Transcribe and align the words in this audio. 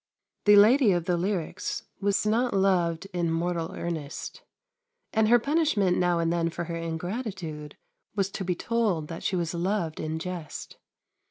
The 0.45 0.55
lady 0.55 0.93
of 0.93 1.05
the 1.05 1.15
lyrics 1.15 1.83
was 1.99 2.25
not 2.25 2.55
loved 2.55 3.05
in 3.13 3.29
mortal 3.31 3.73
earnest, 3.73 4.41
and 5.13 5.27
her 5.29 5.37
punishment 5.37 5.95
now 5.95 6.17
and 6.17 6.33
then 6.33 6.49
for 6.49 6.63
her 6.63 6.75
ingratitude 6.75 7.77
was 8.15 8.31
to 8.31 8.43
be 8.43 8.55
told 8.55 9.09
that 9.09 9.21
she 9.21 9.35
was 9.35 9.53
loved 9.53 9.99
in 9.99 10.17
jest. 10.17 10.77